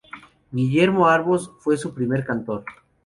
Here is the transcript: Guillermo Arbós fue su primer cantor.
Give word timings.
Guillermo 0.51 1.05
Arbós 1.05 1.51
fue 1.59 1.77
su 1.77 1.93
primer 1.93 2.25
cantor. 2.25 2.65